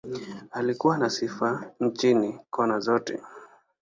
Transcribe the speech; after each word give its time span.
Alikuwa 0.51 0.97
na 0.97 1.09
sifa 1.09 1.71
nchini, 1.79 2.39
kona 2.49 2.79
zote. 2.79 3.19